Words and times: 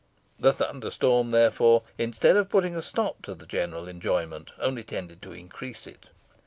The 0.39 0.51
thunder 0.51 0.89
storm, 0.89 1.29
therefore, 1.29 1.83
instead 1.99 2.35
of 2.35 2.49
putting 2.49 2.75
a 2.75 2.81
stop 2.81 3.21
to 3.21 3.35
the 3.35 3.45
general 3.45 3.87
enjoyment, 3.87 4.51
only 4.59 4.81
tended 4.81 5.21
to 5.21 5.31
increase 5.33 5.85
it. 5.85 6.07